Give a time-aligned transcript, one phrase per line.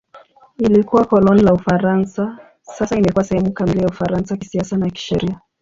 [0.57, 5.41] Ilikuwa koloni la Ufaransa; sasa imekuwa sehemu kamili ya Ufaransa kisiasa na kisheria.